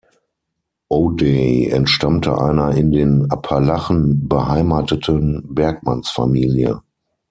O'Day 0.89 1.67
entstammte 1.69 2.35
einer 2.35 2.71
in 2.73 2.91
den 2.91 3.29
Appalachen 3.29 4.27
beheimateten 4.27 5.53
Bergmannsfamilie. 5.53 6.81